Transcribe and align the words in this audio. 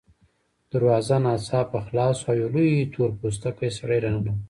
دروازه 0.71 1.17
ناڅاپه 1.23 1.79
خلاصه 1.87 2.15
شوه 2.21 2.29
او 2.35 2.39
یو 2.41 2.49
لوی 2.53 2.89
تور 2.93 3.09
پوستکی 3.19 3.69
سړی 3.77 3.99
راننوت 4.03 4.37